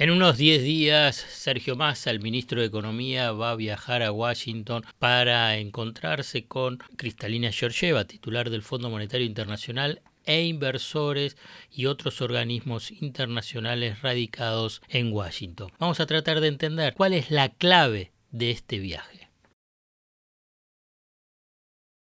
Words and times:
En 0.00 0.12
unos 0.12 0.36
10 0.38 0.62
días, 0.62 1.16
Sergio 1.16 1.74
Massa, 1.74 2.12
el 2.12 2.20
ministro 2.20 2.60
de 2.60 2.68
Economía, 2.68 3.32
va 3.32 3.50
a 3.50 3.56
viajar 3.56 4.04
a 4.04 4.12
Washington 4.12 4.84
para 5.00 5.56
encontrarse 5.56 6.46
con 6.46 6.78
Cristalina 6.96 7.50
Georgieva, 7.50 8.04
titular 8.04 8.48
del 8.48 8.62
Fondo 8.62 8.90
Monetario 8.90 9.26
Internacional, 9.26 10.00
e 10.24 10.44
inversores 10.44 11.36
y 11.72 11.86
otros 11.86 12.20
organismos 12.20 12.92
internacionales 12.92 14.00
radicados 14.00 14.82
en 14.88 15.12
Washington. 15.12 15.72
Vamos 15.80 15.98
a 15.98 16.06
tratar 16.06 16.40
de 16.40 16.46
entender 16.46 16.94
cuál 16.94 17.12
es 17.12 17.32
la 17.32 17.48
clave 17.48 18.12
de 18.30 18.52
este 18.52 18.78
viaje. 18.78 19.28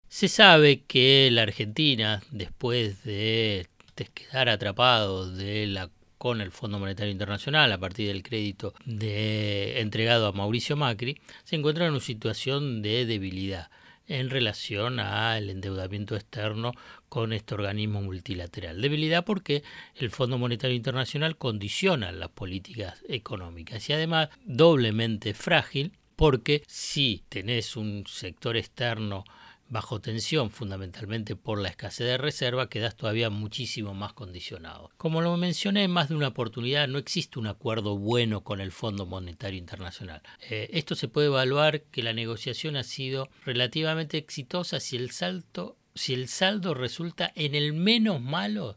Se 0.08 0.26
sabe 0.26 0.82
que 0.82 1.28
la 1.30 1.42
Argentina, 1.42 2.20
después 2.32 3.04
de 3.04 3.68
quedar 4.12 4.48
atrapado 4.48 5.30
de 5.30 5.68
la 5.68 5.88
con 6.18 6.40
el 6.40 6.50
Fondo 6.50 6.78
Monetario 6.78 7.12
Internacional 7.12 7.72
a 7.72 7.78
partir 7.78 8.08
del 8.08 8.22
crédito 8.22 8.74
de, 8.84 9.80
entregado 9.80 10.26
a 10.26 10.32
Mauricio 10.32 10.76
Macri, 10.76 11.20
se 11.44 11.56
encuentra 11.56 11.86
en 11.86 11.92
una 11.92 12.00
situación 12.00 12.82
de 12.82 13.06
debilidad 13.06 13.70
en 14.08 14.30
relación 14.30 15.00
al 15.00 15.50
endeudamiento 15.50 16.14
externo 16.14 16.72
con 17.08 17.32
este 17.32 17.54
organismo 17.54 18.02
multilateral. 18.02 18.80
Debilidad 18.80 19.24
porque 19.24 19.62
el 19.96 20.10
Fondo 20.10 20.38
Monetario 20.38 20.76
Internacional 20.76 21.36
condiciona 21.36 22.12
las 22.12 22.28
políticas 22.28 23.02
económicas 23.08 23.88
y 23.88 23.92
además 23.92 24.28
doblemente 24.44 25.34
frágil 25.34 25.92
porque 26.14 26.62
si 26.66 27.24
tenés 27.28 27.76
un 27.76 28.04
sector 28.06 28.56
externo 28.56 29.24
bajo 29.68 30.00
tensión 30.00 30.50
fundamentalmente 30.50 31.36
por 31.36 31.58
la 31.58 31.68
escasez 31.68 32.06
de 32.06 32.18
reserva, 32.18 32.68
quedas 32.68 32.96
todavía 32.96 33.30
muchísimo 33.30 33.94
más 33.94 34.12
condicionado. 34.12 34.90
Como 34.96 35.20
lo 35.20 35.36
mencioné 35.36 35.84
en 35.84 35.90
más 35.90 36.08
de 36.08 36.14
una 36.14 36.28
oportunidad, 36.28 36.88
no 36.88 36.98
existe 36.98 37.38
un 37.38 37.46
acuerdo 37.46 37.98
bueno 37.98 38.42
con 38.42 38.60
el 38.60 38.72
Fondo 38.72 39.06
Monetario 39.06 39.58
Internacional. 39.58 40.22
Eh, 40.50 40.70
esto 40.72 40.94
se 40.94 41.08
puede 41.08 41.28
evaluar 41.28 41.82
que 41.82 42.02
la 42.02 42.12
negociación 42.12 42.76
ha 42.76 42.84
sido 42.84 43.28
relativamente 43.44 44.18
exitosa 44.18 44.80
si 44.80 44.96
el 44.96 45.10
salto 45.10 45.76
si 45.94 46.12
el 46.12 46.28
saldo 46.28 46.74
resulta 46.74 47.32
en 47.34 47.54
el 47.54 47.72
menos 47.72 48.20
malo 48.20 48.76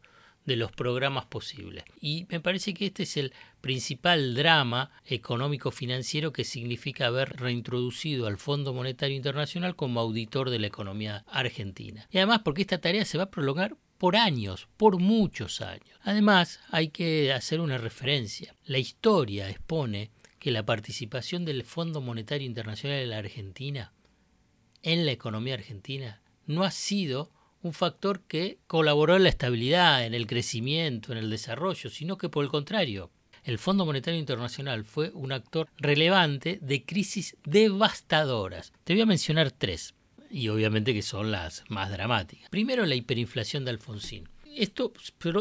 de 0.50 0.56
los 0.56 0.72
programas 0.72 1.26
posibles. 1.26 1.86
Y 2.02 2.26
me 2.30 2.40
parece 2.40 2.74
que 2.74 2.88
este 2.88 3.04
es 3.04 3.16
el 3.18 3.34
principal 3.62 4.34
drama 4.34 4.92
económico-financiero 5.06 6.34
que 6.34 6.44
significa 6.44 7.06
haber 7.06 7.38
reintroducido 7.38 8.26
al 8.26 8.38
Fondo 8.38 8.74
Monetario 8.74 9.16
Internacional 9.16 9.76
como 9.76 10.00
auditor 10.00 10.50
de 10.50 10.58
la 10.58 10.68
economía 10.68 11.24
argentina. 11.28 12.08
Y 12.12 12.18
además 12.18 12.42
porque 12.44 12.64
esta 12.64 12.82
tarea 12.82 13.06
se 13.06 13.20
va 13.20 13.26
a 13.26 13.32
prolongar 13.32 13.78
por 14.00 14.16
años, 14.16 14.68
por 14.76 15.00
muchos 15.00 15.62
años. 15.62 16.00
Además, 16.02 16.60
hay 16.72 16.90
que 16.90 17.32
hacer 17.32 17.62
una 17.62 17.78
referencia. 17.78 18.56
La 18.66 18.80
historia 18.80 19.50
expone 19.50 20.10
que 20.40 20.52
la 20.52 20.66
participación 20.66 21.46
del 21.46 21.64
Fondo 21.64 22.02
Monetario 22.02 22.48
Internacional 22.48 23.08
la 23.08 23.20
Argentina, 23.20 23.94
en 24.82 25.06
la 25.06 25.12
economía 25.12 25.54
argentina, 25.54 26.22
no 26.48 26.64
ha 26.64 26.72
sido 26.72 27.30
un 27.62 27.74
factor 27.74 28.22
que 28.22 28.60
colaboró 28.68 29.16
en 29.16 29.24
la 29.24 29.30
estabilidad, 29.30 30.06
en 30.06 30.14
el 30.14 30.28
crecimiento, 30.28 31.12
en 31.12 31.18
el 31.18 31.30
desarrollo, 31.30 31.90
sino 31.90 32.18
que 32.18 32.30
por 32.30 32.44
el 32.44 32.50
contrario, 32.50 33.12
el 33.44 33.58
Fondo 33.58 33.86
Monetario 33.86 34.20
Internacional 34.20 34.84
fue 34.84 35.12
un 35.14 35.32
actor 35.32 35.68
relevante 35.78 36.60
de 36.62 36.86
crisis 36.86 37.38
devastadoras. 37.46 38.74
Te 38.84 38.94
voy 38.94 39.02
a 39.02 39.06
mencionar 39.06 39.52
tres, 39.52 39.96
y 40.30 40.50
obviamente 40.50 40.94
que 40.94 41.02
son 41.02 41.32
las 41.32 41.64
más 41.70 41.90
dramáticas. 41.90 42.50
Primero, 42.50 42.86
la 42.86 42.96
hiperinflación 42.96 43.66
de 43.66 43.72
Alfonsín. 43.72 44.30
Esto 44.56 44.94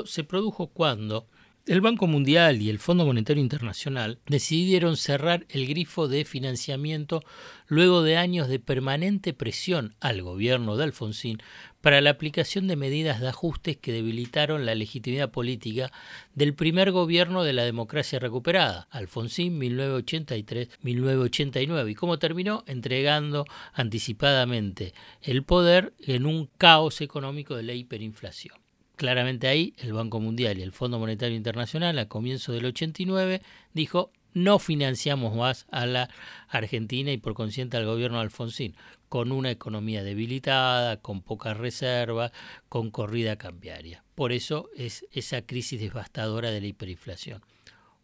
se 0.07 0.25
produjo 0.25 0.69
cuando 0.69 1.27
el 1.69 1.81
Banco 1.83 2.07
Mundial 2.07 2.63
y 2.63 2.71
el 2.71 2.79
Fondo 2.79 3.05
Monetario 3.05 3.43
Internacional 3.43 4.21
decidieron 4.27 4.97
cerrar 4.97 5.45
el 5.51 5.67
grifo 5.67 6.09
de 6.09 6.25
financiamiento 6.25 7.23
luego 7.67 8.03
de 8.03 8.17
años 8.17 8.49
de 8.49 8.59
permanente 8.59 9.35
presión 9.35 9.95
al 10.01 10.23
gobierno 10.23 10.79
de 10.79 10.85
Alfonsín 10.85 11.43
para 11.83 12.01
la 12.01 12.09
aplicación 12.09 12.69
de 12.69 12.77
medidas 12.77 13.21
de 13.21 13.29
ajustes 13.29 13.77
que 13.77 13.93
debilitaron 13.93 14.65
la 14.65 14.75
legitimidad 14.75 15.31
política 15.31 15.93
del 16.35 16.55
primer 16.55 16.91
gobierno 16.91 17.45
de 17.45 17.53
la 17.53 17.65
democracia 17.65 18.19
recuperada, 18.19 18.89
Alfonsín 18.91 19.61
1983-1989, 19.61 21.91
y 21.91 21.95
cómo 21.95 22.19
terminó 22.19 22.65
entregando 22.67 23.45
anticipadamente 23.75 24.95
el 25.21 25.45
poder 25.45 25.93
en 26.01 26.25
un 26.25 26.49
caos 26.57 27.03
económico 27.03 27.57
de 27.57 27.65
la 27.65 27.75
hiperinflación. 27.75 28.57
Claramente 28.99 29.47
ahí 29.47 29.75
el 29.79 29.93
Banco 29.93 30.19
Mundial 30.19 30.59
y 30.59 30.63
el 30.63 30.73
Fondo 30.73 30.99
Monetario 30.99 31.37
Internacional 31.37 31.97
a 32.01 32.09
comienzo 32.09 32.53
del 32.53 32.67
89 32.67 33.43
dijo 33.73 34.11
no 34.35 34.59
financiamos 34.59 35.37
más 35.37 35.67
a 35.71 35.87
la 35.87 36.11
Argentina 36.49 37.13
y 37.13 37.17
por 37.17 37.35
consciente 37.35 37.77
al 37.77 37.87
gobierno 37.87 38.19
de 38.19 38.25
Alfonsín, 38.25 38.75
con 39.09 39.31
una 39.31 39.53
economía 39.53 40.03
debilitada, 40.03 40.97
con 40.97 41.23
pocas 41.23 41.57
reservas, 41.57 42.33
con 42.69 42.91
corrida 42.91 43.37
cambiaria. 43.37 44.03
Por 44.17 44.33
eso 44.33 44.69
es 44.77 45.07
esa 45.13 45.43
crisis 45.43 45.81
devastadora 45.81 46.51
de 46.51 46.61
la 46.61 46.67
hiperinflación. 46.67 47.41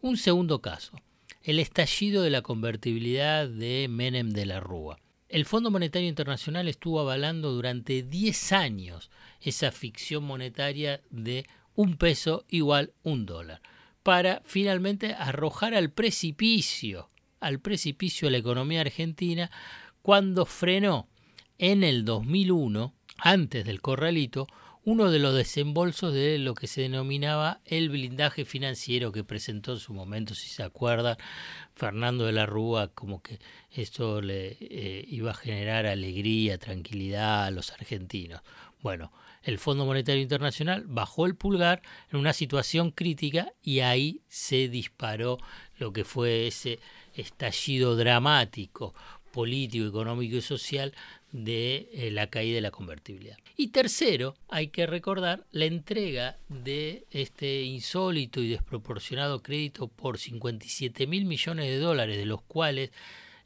Un 0.00 0.16
segundo 0.16 0.62
caso, 0.62 0.92
el 1.42 1.58
estallido 1.58 2.22
de 2.22 2.30
la 2.30 2.42
convertibilidad 2.42 3.48
de 3.48 3.88
Menem 3.90 4.30
de 4.30 4.46
la 4.46 4.60
Rúa. 4.60 5.00
El 5.34 5.46
Fondo 5.46 5.68
Monetario 5.72 6.08
Internacional 6.08 6.68
estuvo 6.68 7.00
avalando 7.00 7.50
durante 7.50 8.04
10 8.04 8.52
años 8.52 9.10
esa 9.40 9.72
ficción 9.72 10.22
monetaria 10.22 11.00
de 11.10 11.44
un 11.74 11.96
peso 11.96 12.44
igual 12.48 12.92
un 13.02 13.26
dólar, 13.26 13.60
para 14.04 14.42
finalmente 14.44 15.12
arrojar 15.12 15.74
al 15.74 15.90
precipicio, 15.90 17.10
al 17.40 17.58
precipicio 17.58 18.28
a 18.28 18.30
la 18.30 18.38
economía 18.38 18.82
argentina, 18.82 19.50
cuando 20.02 20.46
frenó 20.46 21.08
en 21.58 21.82
el 21.82 22.04
2001, 22.04 22.94
antes 23.18 23.64
del 23.64 23.80
corralito, 23.80 24.46
uno 24.84 25.10
de 25.10 25.18
los 25.18 25.34
desembolsos 25.34 26.12
de 26.12 26.38
lo 26.38 26.54
que 26.54 26.66
se 26.66 26.82
denominaba 26.82 27.60
el 27.64 27.88
blindaje 27.88 28.44
financiero 28.44 29.12
que 29.12 29.24
presentó 29.24 29.72
en 29.72 29.78
su 29.78 29.94
momento, 29.94 30.34
si 30.34 30.48
se 30.48 30.62
acuerdan, 30.62 31.16
Fernando 31.74 32.26
de 32.26 32.32
la 32.32 32.46
Rúa, 32.46 32.88
como 32.88 33.22
que 33.22 33.40
esto 33.70 34.20
le 34.20 34.56
eh, 34.60 35.04
iba 35.08 35.30
a 35.30 35.34
generar 35.34 35.86
alegría, 35.86 36.58
tranquilidad 36.58 37.46
a 37.46 37.50
los 37.50 37.72
argentinos. 37.72 38.42
Bueno, 38.82 39.10
el 39.42 39.58
Fondo 39.58 39.86
Monetario 39.86 40.22
Internacional 40.22 40.84
bajó 40.86 41.24
el 41.24 41.34
pulgar 41.34 41.82
en 42.10 42.18
una 42.18 42.34
situación 42.34 42.90
crítica 42.90 43.52
y 43.62 43.80
ahí 43.80 44.20
se 44.28 44.68
disparó 44.68 45.38
lo 45.78 45.92
que 45.92 46.04
fue 46.04 46.46
ese 46.46 46.78
estallido 47.14 47.96
dramático 47.96 48.94
político, 49.32 49.86
económico 49.86 50.36
y 50.36 50.42
social 50.42 50.94
de 51.34 51.90
eh, 51.92 52.12
la 52.12 52.28
caída 52.28 52.54
de 52.54 52.60
la 52.60 52.70
convertibilidad. 52.70 53.36
Y 53.56 53.68
tercero, 53.68 54.36
hay 54.48 54.68
que 54.68 54.86
recordar 54.86 55.44
la 55.50 55.64
entrega 55.64 56.38
de 56.48 57.06
este 57.10 57.62
insólito 57.62 58.40
y 58.40 58.48
desproporcionado 58.48 59.42
crédito 59.42 59.88
por 59.88 60.18
57 60.18 61.08
mil 61.08 61.24
millones 61.24 61.66
de 61.66 61.78
dólares, 61.78 62.16
de 62.18 62.24
los 62.24 62.40
cuales 62.42 62.92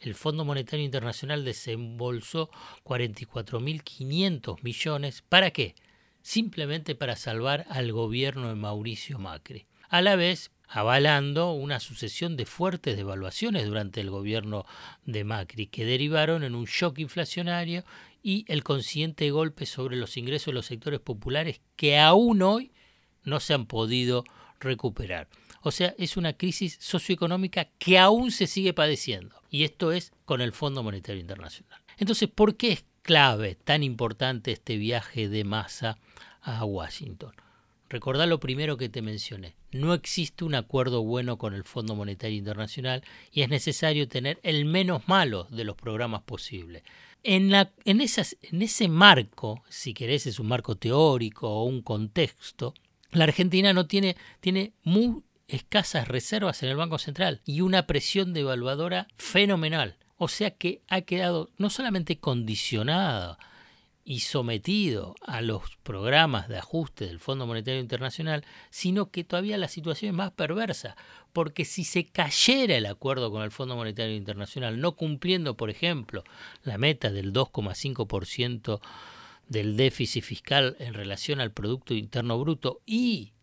el 0.00 0.14
Fondo 0.14 0.44
Monetario 0.44 0.84
Internacional 0.84 1.46
desembolsó 1.46 2.50
44.500 2.84 4.62
millones. 4.62 5.24
¿Para 5.26 5.50
qué? 5.50 5.74
Simplemente 6.20 6.94
para 6.94 7.16
salvar 7.16 7.64
al 7.70 7.90
gobierno 7.92 8.50
de 8.50 8.54
Mauricio 8.54 9.18
Macri. 9.18 9.64
A 9.88 10.02
la 10.02 10.16
vez, 10.16 10.50
avalando 10.68 11.52
una 11.52 11.80
sucesión 11.80 12.36
de 12.36 12.44
fuertes 12.44 12.96
devaluaciones 12.96 13.66
durante 13.66 14.00
el 14.02 14.10
gobierno 14.10 14.66
de 15.04 15.24
Macri, 15.24 15.66
que 15.66 15.86
derivaron 15.86 16.42
en 16.42 16.54
un 16.54 16.66
shock 16.66 16.98
inflacionario 16.98 17.84
y 18.22 18.44
el 18.48 18.64
consciente 18.64 19.30
golpe 19.30 19.64
sobre 19.64 19.96
los 19.96 20.16
ingresos 20.18 20.46
de 20.46 20.52
los 20.52 20.66
sectores 20.66 21.00
populares 21.00 21.62
que 21.76 21.98
aún 21.98 22.42
hoy 22.42 22.72
no 23.24 23.40
se 23.40 23.54
han 23.54 23.66
podido 23.66 24.24
recuperar. 24.60 25.28
O 25.62 25.70
sea, 25.70 25.94
es 25.98 26.16
una 26.16 26.34
crisis 26.34 26.76
socioeconómica 26.80 27.68
que 27.78 27.98
aún 27.98 28.30
se 28.30 28.46
sigue 28.46 28.74
padeciendo. 28.74 29.40
Y 29.50 29.64
esto 29.64 29.92
es 29.92 30.12
con 30.24 30.40
el 30.40 30.52
Fondo 30.52 30.82
Monetario 30.82 31.20
Internacional. 31.20 31.80
Entonces, 31.96 32.28
¿por 32.28 32.56
qué 32.56 32.72
es 32.72 32.84
clave, 33.02 33.54
tan 33.54 33.82
importante 33.82 34.52
este 34.52 34.76
viaje 34.76 35.28
de 35.28 35.44
masa 35.44 35.98
a 36.42 36.64
Washington? 36.64 37.32
Recordá 37.88 38.26
lo 38.26 38.38
primero 38.38 38.76
que 38.76 38.88
te 38.88 39.02
mencioné. 39.02 39.54
No 39.72 39.94
existe 39.94 40.44
un 40.44 40.54
acuerdo 40.54 41.02
bueno 41.02 41.38
con 41.38 41.54
el 41.54 41.64
Fondo 41.64 41.94
Monetario 41.94 42.36
Internacional 42.36 43.02
y 43.32 43.42
es 43.42 43.48
necesario 43.48 44.08
tener 44.08 44.38
el 44.42 44.64
menos 44.66 45.08
malo 45.08 45.46
de 45.50 45.64
los 45.64 45.76
programas 45.76 46.22
esas, 48.00 48.36
en 48.42 48.62
ese 48.62 48.88
marco, 48.88 49.62
si 49.68 49.94
querés 49.94 50.26
es 50.26 50.38
un 50.38 50.48
marco 50.48 50.76
teórico 50.76 51.48
o 51.48 51.64
un 51.64 51.82
contexto, 51.82 52.74
la 53.10 53.24
Argentina 53.24 53.72
no 53.72 53.86
tiene, 53.86 54.16
tiene 54.40 54.72
muy 54.82 55.22
escasas 55.48 56.06
reservas 56.06 56.62
en 56.62 56.68
el 56.68 56.76
Banco 56.76 56.98
Central 56.98 57.40
y 57.44 57.62
una 57.62 57.86
presión 57.86 58.34
devaluadora 58.34 59.08
fenomenal. 59.16 59.96
O 60.18 60.28
sea 60.28 60.50
que 60.50 60.82
ha 60.88 61.00
quedado 61.02 61.50
no 61.56 61.70
solamente 61.70 62.18
condicionada 62.18 63.38
y 64.08 64.20
sometido 64.20 65.16
a 65.20 65.42
los 65.42 65.76
programas 65.82 66.48
de 66.48 66.56
ajuste 66.56 67.04
del 67.04 67.18
Fondo 67.18 67.46
Monetario 67.46 67.78
Internacional, 67.78 68.42
sino 68.70 69.10
que 69.10 69.22
todavía 69.22 69.58
la 69.58 69.68
situación 69.68 70.08
es 70.12 70.16
más 70.16 70.30
perversa, 70.30 70.96
porque 71.34 71.66
si 71.66 71.84
se 71.84 72.06
cayera 72.06 72.76
el 72.76 72.86
acuerdo 72.86 73.30
con 73.30 73.42
el 73.42 73.50
Fondo 73.50 73.76
Monetario 73.76 74.16
Internacional, 74.16 74.80
no 74.80 74.96
cumpliendo, 74.96 75.58
por 75.58 75.68
ejemplo, 75.68 76.24
la 76.62 76.78
meta 76.78 77.10
del 77.10 77.34
2,5% 77.34 78.80
del 79.46 79.76
déficit 79.76 80.24
fiscal 80.24 80.76
en 80.78 80.94
relación 80.94 81.38
al 81.38 81.52
Producto 81.52 81.92
Interno 81.92 82.38
Bruto 82.38 82.80
y 82.86 83.34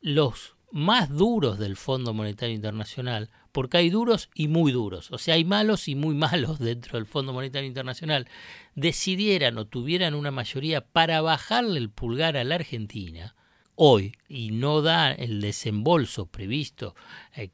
los 0.00 0.54
más 0.70 1.10
duros 1.10 1.58
del 1.58 1.74
Fondo 1.74 2.14
Monetario 2.14 2.54
Internacional, 2.54 3.30
porque 3.52 3.78
hay 3.78 3.90
duros 3.90 4.30
y 4.34 4.48
muy 4.48 4.72
duros, 4.72 5.10
o 5.10 5.18
sea, 5.18 5.34
hay 5.34 5.44
malos 5.44 5.88
y 5.88 5.94
muy 5.94 6.14
malos 6.16 6.58
dentro 6.58 6.98
del 6.98 7.06
Fondo 7.06 7.32
Monetario 7.32 7.66
Internacional, 7.66 8.28
decidieran 8.74 9.58
o 9.58 9.66
tuvieran 9.66 10.14
una 10.14 10.30
mayoría 10.30 10.80
para 10.80 11.20
bajarle 11.20 11.78
el 11.78 11.90
pulgar 11.90 12.36
a 12.36 12.44
la 12.44 12.56
Argentina, 12.56 13.34
hoy, 13.74 14.16
y 14.28 14.50
no 14.50 14.82
da 14.82 15.12
el 15.12 15.40
desembolso 15.40 16.26
previsto 16.26 16.94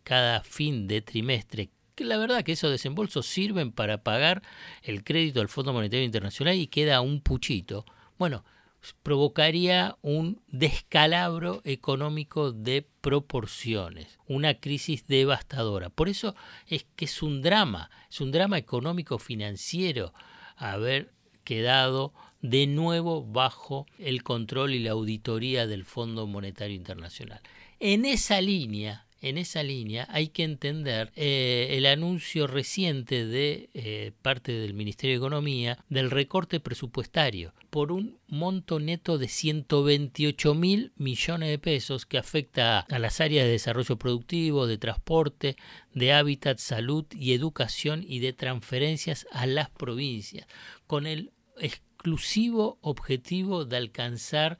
cada 0.03 0.43
fin 0.43 0.87
de 0.87 1.03
trimestre, 1.03 1.71
que 1.95 2.05
la 2.05 2.17
verdad 2.17 2.43
que 2.43 2.53
esos 2.53 2.71
desembolsos 2.71 3.27
sirven 3.27 3.73
para 3.73 4.03
pagar 4.03 4.43
el 4.83 5.05
crédito 5.05 5.41
del 5.41 5.49
Fondo 5.49 5.73
Monetario 5.73 6.05
Internacional 6.05 6.57
y 6.57 6.67
queda 6.67 7.01
un 7.01 7.21
puchito, 7.21 7.85
bueno, 8.19 8.45
provocaría 8.93 9.97
un 10.03 10.43
descalabro 10.49 11.63
económico 11.65 12.53
de 12.53 12.87
proporciones, 13.01 14.19
una 14.27 14.55
crisis 14.55 15.07
devastadora. 15.07 15.91
Por 15.91 16.09
eso 16.09 16.35
es 16.67 16.87
que 16.97 17.07
es 17.07 17.23
un 17.23 17.41
drama, 17.41 17.91
es 18.11 18.21
un 18.21 18.33
drama 18.33 18.59
económico 18.59 19.19
financiero 19.19 20.13
haber 20.57 21.13
quedado 21.45 22.13
de 22.43 22.67
nuevo 22.67 23.25
bajo 23.25 23.87
el 23.99 24.23
control 24.23 24.75
y 24.75 24.81
la 24.81 24.91
auditoría 24.91 25.67
del 25.67 25.85
Fondo 25.85 26.27
Monetario 26.27 26.77
Internacional. 26.77 27.41
En 27.81 28.05
esa 28.05 28.41
línea, 28.41 29.07
en 29.25 29.39
esa 29.39 29.63
línea 29.63 30.07
hay 30.11 30.29
que 30.29 30.45
entender 30.45 31.11
eh, 31.17 31.69
el 31.71 31.87
anuncio 31.87 32.47
reciente 32.47 33.25
de 33.25 33.71
eh, 33.73 34.13
parte 34.21 34.53
del 34.53 34.75
Ministerio 34.75 35.15
de 35.15 35.25
Economía 35.25 35.79
del 35.89 36.11
recorte 36.11 36.61
presupuestario 36.61 37.55
por 37.71 37.91
un 37.91 38.19
monto 38.29 38.79
neto 38.81 39.17
de 39.17 39.29
128 39.29 40.55
mil 40.55 40.93
millones 40.97 41.49
de 41.49 41.59
pesos 41.59 42.05
que 42.05 42.19
afecta 42.19 42.81
a 42.81 42.99
las 42.99 43.23
áreas 43.23 43.47
de 43.47 43.53
desarrollo 43.53 43.97
productivo, 43.97 44.67
de 44.67 44.77
transporte, 44.77 45.57
de 45.95 46.13
hábitat, 46.13 46.59
salud 46.59 47.07
y 47.11 47.33
educación 47.33 48.05
y 48.07 48.19
de 48.19 48.35
transferencias 48.35 49.27
a 49.33 49.47
las 49.47 49.71
provincias, 49.71 50.47
con 50.87 51.07
el 51.07 51.33
exclusivo 51.57 52.77
objetivo 52.83 53.65
de 53.65 53.79
alcanzar 53.79 54.59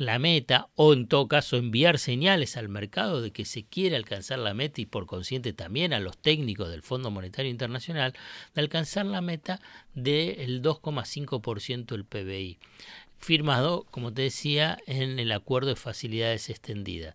la 0.00 0.18
meta 0.18 0.70
o 0.76 0.94
en 0.94 1.06
todo 1.06 1.28
caso 1.28 1.58
enviar 1.58 1.98
señales 1.98 2.56
al 2.56 2.70
mercado 2.70 3.20
de 3.20 3.32
que 3.32 3.44
se 3.44 3.64
quiere 3.64 3.96
alcanzar 3.96 4.38
la 4.38 4.54
meta 4.54 4.80
y 4.80 4.86
por 4.86 5.04
consciente 5.04 5.52
también 5.52 5.92
a 5.92 6.00
los 6.00 6.16
técnicos 6.16 6.70
del 6.70 6.80
Fondo 6.80 7.10
Monetario 7.10 7.50
Internacional 7.50 8.14
de 8.54 8.60
alcanzar 8.62 9.04
la 9.04 9.20
meta 9.20 9.60
del 9.92 10.62
2,5% 10.62 11.84
del 11.84 12.06
PBI, 12.06 12.58
firmado, 13.18 13.84
como 13.90 14.10
te 14.10 14.22
decía, 14.22 14.78
en 14.86 15.18
el 15.18 15.32
acuerdo 15.32 15.68
de 15.68 15.76
facilidades 15.76 16.48
extendidas. 16.48 17.14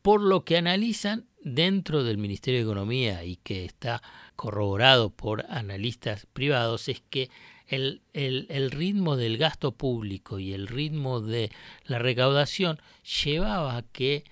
Por 0.00 0.22
lo 0.22 0.46
que 0.46 0.56
analizan 0.56 1.26
dentro 1.42 2.02
del 2.02 2.16
Ministerio 2.16 2.60
de 2.60 2.64
Economía 2.64 3.24
y 3.24 3.36
que 3.36 3.66
está 3.66 4.02
corroborado 4.36 5.10
por 5.10 5.44
analistas 5.50 6.26
privados 6.32 6.88
es 6.88 7.02
que 7.10 7.28
el, 7.66 8.70
ritmo 8.70 9.16
del 9.16 9.38
gasto 9.38 9.72
público 9.72 10.38
y 10.38 10.52
el 10.52 10.66
ritmo 10.66 11.20
de 11.20 11.50
la 11.84 11.98
recaudación 11.98 12.80
llevaba 13.24 13.76
a 13.76 13.82
que, 13.82 14.24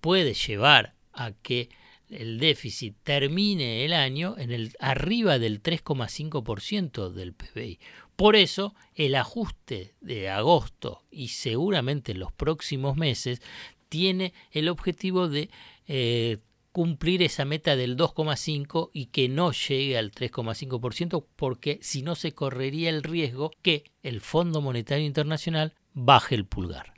puede 0.00 0.34
llevar 0.34 0.94
a 1.12 1.32
que 1.32 1.68
el 2.08 2.38
déficit 2.38 2.96
termine 3.02 3.84
el 3.84 3.92
año 3.92 4.36
en 4.38 4.52
el 4.52 4.72
arriba 4.80 5.38
del 5.38 5.62
3,5% 5.62 7.10
del 7.10 7.34
PBI. 7.34 7.78
Por 8.16 8.34
eso 8.34 8.74
el 8.94 9.14
ajuste 9.14 9.94
de 10.00 10.28
agosto 10.30 11.02
y 11.10 11.28
seguramente 11.28 12.14
los 12.14 12.32
próximos 12.32 12.96
meses 12.96 13.42
tiene 13.88 14.32
el 14.50 14.68
objetivo 14.68 15.28
de 15.28 15.50
eh, 15.86 16.38
cumplir 16.72 17.22
esa 17.22 17.44
meta 17.44 17.76
del 17.76 17.96
2,5 17.96 18.90
y 18.92 19.06
que 19.06 19.28
no 19.28 19.52
llegue 19.52 19.98
al 19.98 20.12
3,5% 20.12 21.24
porque 21.36 21.78
si 21.82 22.02
no 22.02 22.14
se 22.14 22.32
correría 22.32 22.90
el 22.90 23.02
riesgo 23.02 23.50
que 23.62 23.84
el 24.02 24.20
Fondo 24.20 24.60
Monetario 24.60 25.06
Internacional 25.06 25.74
baje 25.94 26.34
el 26.34 26.46
pulgar. 26.46 26.97